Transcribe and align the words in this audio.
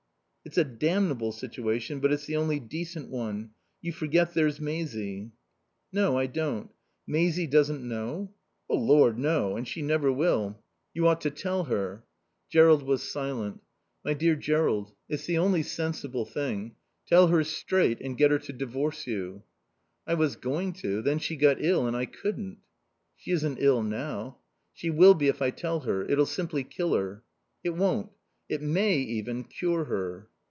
"It's 0.43 0.57
a 0.57 0.63
damnable 0.63 1.31
situation, 1.31 1.99
but 1.99 2.11
it's 2.11 2.25
the 2.25 2.35
only 2.35 2.59
decent 2.59 3.09
one. 3.09 3.51
You 3.79 3.93
forget 3.93 4.33
there's 4.33 4.59
Maisie." 4.59 5.33
"No, 5.93 6.17
I 6.17 6.25
don't. 6.25 6.71
Maisie 7.05 7.45
doesn't 7.45 7.87
know?" 7.87 8.33
"Oh 8.67 8.75
Lord, 8.75 9.19
no. 9.19 9.55
And 9.55 9.67
she 9.67 9.83
never 9.83 10.11
will." 10.11 10.61
"You 10.95 11.07
ought 11.07 11.21
to 11.21 11.29
tell 11.31 11.65
her." 11.65 12.05
Jerrold 12.49 12.81
was 12.81 13.03
silent. 13.09 13.61
"My 14.03 14.15
dear 14.15 14.35
Jerrold, 14.35 14.93
it's 15.07 15.27
the 15.27 15.37
only 15.37 15.61
sensible 15.61 16.25
thing. 16.25 16.75
Tell 17.05 17.27
her 17.27 17.43
straight 17.43 18.01
and 18.01 18.17
get 18.17 18.31
her 18.31 18.39
to 18.39 18.51
divorce 18.51 19.05
you." 19.05 19.43
"I 20.07 20.15
was 20.15 20.35
going 20.35 20.73
to. 20.81 21.03
Then 21.03 21.19
she 21.19 21.35
got 21.37 21.61
ill 21.63 21.85
and 21.85 21.95
I 21.95 22.07
couldn't." 22.07 22.57
"She 23.15 23.29
isn't 23.29 23.59
ill 23.61 23.83
now." 23.83 24.39
"She 24.73 24.89
will 24.89 25.13
be 25.13 25.27
if 25.27 25.39
I 25.39 25.51
tell 25.51 25.81
her. 25.81 26.03
It'll 26.03 26.25
simply 26.25 26.63
kill 26.63 26.95
her." 26.95 27.23
"It 27.63 27.69
won't. 27.75 28.09
It 28.49 28.61
may 28.61 28.97
even 28.97 29.45
cure 29.45 29.85
her." 29.85 30.27